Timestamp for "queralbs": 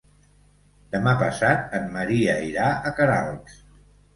3.01-3.63